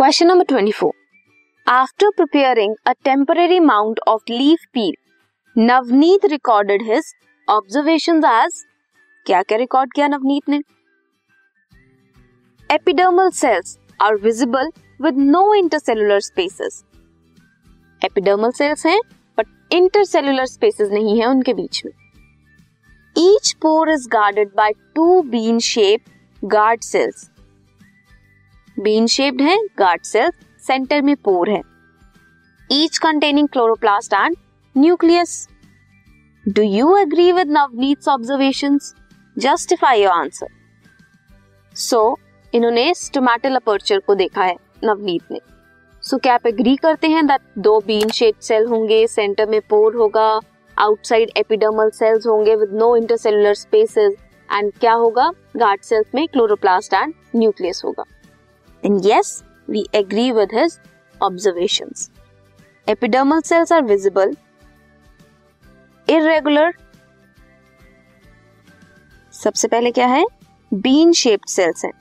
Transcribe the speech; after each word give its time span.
Question 0.00 0.28
number 0.28 0.44
24. 0.46 0.94
After 1.66 2.06
preparing 2.16 2.74
a 2.86 2.94
temporary 3.04 3.60
mount 3.60 3.98
of 4.06 4.22
leaf 4.30 4.60
peel, 4.72 4.94
Navneet 5.56 6.22
recorded 6.30 6.80
his 6.80 7.10
observations 7.48 8.24
as 8.24 8.62
क्या 9.26 9.42
क्या 9.42 9.58
record 9.58 9.92
किया 9.92 10.06
नवनीत 10.08 10.48
ने? 10.48 10.60
Epidermal 12.70 13.30
cells 13.30 13.76
are 14.02 14.14
visible 14.22 14.70
with 15.02 15.18
no 15.18 15.42
intercellular 15.54 16.20
spaces 16.20 16.82
epidermal 18.02 18.50
cells 18.50 18.86
हैं 18.86 19.00
but 19.38 19.72
intercellular 19.72 20.46
spaces 20.46 20.90
नहीं 20.92 21.20
है 21.20 21.26
उनके 21.26 21.54
बीच 21.54 21.82
में. 21.86 21.92
Each 23.16 23.52
pore 23.62 23.90
is 23.90 24.08
guarded 24.08 24.54
by 24.56 24.72
two 24.94 25.20
bean 25.36 25.58
shape 25.68 26.00
guard 26.44 26.80
cells 26.82 27.30
bean 28.80 29.06
shaped 29.06 29.40
है 29.42 29.56
गार्ड 29.78 30.02
सेल्स 30.02 30.66
सेंटर 30.66 31.02
में 31.02 31.14
पोर 31.16 31.50
है। 31.50 31.60
Each 32.70 32.98
containing 32.98 33.48
chloroplast 33.48 34.12
and 34.14 34.36
nucleus 34.76 35.48
do 36.46 36.62
you 36.62 36.96
agree 36.96 37.30
with 37.32 37.50
Navneet 37.50 38.08
observation 38.08 38.78
justify 39.36 40.02
your 40.02 40.12
answer 40.12 40.48
so 41.76 42.18
इन्होंने 42.52 42.92
stomatal 42.94 43.56
aperture 43.56 43.98
को 43.98 44.14
देखा 44.14 44.44
है 44.44 44.56
नवनीत 44.84 45.30
ने। 45.30 45.40
सो 46.02 46.16
so, 46.16 46.22
क्या 46.22 46.34
आप 46.34 46.46
एग्री 46.46 46.74
करते 46.76 47.08
हैं 47.08 47.26
दैट 47.26 47.40
दो 47.58 47.78
बीन 47.86 48.08
शेप 48.10 48.38
सेल 48.42 48.66
होंगे 48.66 49.06
सेंटर 49.06 49.48
में 49.48 49.60
पोर 49.60 49.96
होगा 49.96 50.28
आउटसाइड 50.76 51.30
एपिडर्मल 51.36 51.90
सेल्स 51.90 52.26
होंगे 52.26 52.54
with 52.56 52.72
no 52.74 52.94
intercellular 52.96 53.54
spaces 53.54 54.14
and 54.48 54.72
क्या 54.80 54.92
होगा? 54.92 55.30
गार्ड 55.56 55.82
सेल्स 55.82 56.06
में 56.14 56.26
क्लोरोप्लास्ट 56.28 56.94
एंड 56.94 57.14
न्यूक्लियस 57.36 57.82
होगा। 57.84 58.04
And 58.84 59.00
yes 59.06 59.42
we 59.70 59.84
agree 59.94 60.30
with 60.32 60.54
his 60.54 60.78
observations 61.22 62.10
epidermal 62.88 63.40
cells 63.40 63.72
are 63.72 63.82
visible 63.82 64.36
irregular 66.08 66.72
सबसे 69.32 69.68
पहले 69.68 69.90
क्या 69.90 70.06
है? 70.06 70.24
बीन 70.74 71.12
शेप्ड 71.12 71.48
सेल्स 71.48 71.84
हैं। 71.84 71.92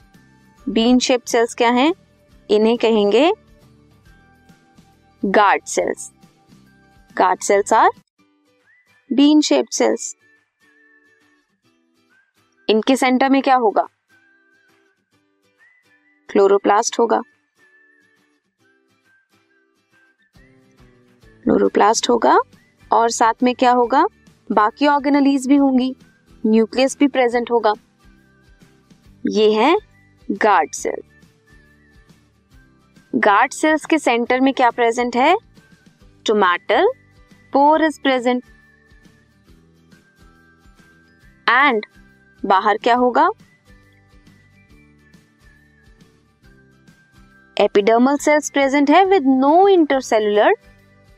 बीन 0.70 1.00
शेप्ड 1.00 1.28
सेल्स 1.28 1.54
क्या 1.56 1.70
हैं? 1.70 1.94
इन्हें 2.50 2.78
कहेंगे 2.78 3.32
guard 5.26 5.64
cells 5.66 6.12
guard 7.18 7.40
cells 7.40 7.74
are 7.74 7.90
bean 9.10 9.42
shaped 9.42 9.74
cells 9.74 10.16
इनके 12.70 12.96
सेंटर 12.96 13.30
में 13.30 13.42
क्या 13.42 13.56
होगा? 13.56 13.88
क्लोरोप्लास्ट 16.30 17.00
होगा। 17.00 17.22
क्लोरोप्लास्ट 21.46 22.10
होगा 22.10 22.38
और 22.92 23.10
साथ 23.10 23.44
में 23.44 23.54
क्या 23.56 23.72
होगा? 23.72 24.06
बाकी 24.52 24.88
ऑर्गेनलीज 24.88 25.48
भी 25.48 25.56
होंगी। 25.56 25.96
न्यूक्लियस 26.46 26.98
भी 27.00 27.08
प्रेजेंट 27.08 27.52
होगा। 27.52 27.74
ये 29.30 29.52
है 29.54 29.76
गार्ड 30.32 30.74
सेल 30.74 31.02
गार्ड 33.14 33.52
सेल्स 33.52 33.86
के 33.86 33.98
सेंटर 34.00 34.42
में 34.42 34.54
क्या 34.54 34.70
प्रेजेंट 34.70 35.16
है? 35.16 35.36
Stomatal 36.26 36.92
pore 37.54 37.84
is 37.84 38.00
present 38.02 38.44
and 41.50 41.86
बाहर 42.46 42.78
क्या 42.78 42.96
होगा? 42.96 43.30
एपिडर्मल 47.60 48.18
सेल्स 48.18 48.50
प्रेजेंट 48.50 48.90
है 48.90 49.06
with 49.06 49.24
no 49.28 49.68
intercellular 49.68 50.54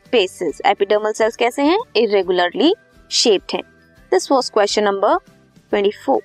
spaces 0.06 0.60
epidermal 0.66 1.12
cells 1.12 1.36
कैसे 1.36 1.62
हैं? 1.62 1.78
इरेगुलरली 1.96 2.74
शेप्ड 3.10 3.54
हैं. 3.54 3.62
This 4.12 4.32
was 4.32 4.50
question 4.50 4.84
number 4.84 5.16
24 5.72 6.20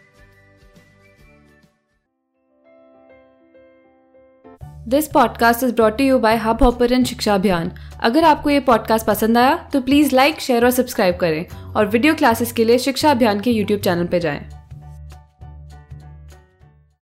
this 4.87 5.07
podcast 5.07 5.63
is 5.63 5.73
brought 5.73 6.01
you 6.01 6.19
by 6.19 6.35
Hubhopper 6.63 7.03
Shiksha 7.03 7.35
Abhiyan 7.35 7.71
अगर 7.99 8.23
आपको 8.23 8.49
ये 8.49 8.59
पॉडकास्ट 8.59 9.05
पसंद 9.05 9.37
आया 9.37 9.69
तो 9.73 9.81
प्लीज़ 9.81 10.15
लाइक 10.15 10.39
शेयर 10.39 10.65
और 10.65 10.71
सब्सक्राइब 10.71 11.15
करें 11.15 11.73
और 11.73 11.85
वीडियो 11.85 12.15
क्लासेस 12.15 12.51
के 12.51 12.65
लिए 12.65 12.77
शिक्षा 12.77 13.11
अभियान 13.11 13.39
के 13.39 13.51
यूट्यूब 13.51 13.81
चैनल 13.81 14.07
पर 14.07 14.19
जाएँ। 14.19 14.56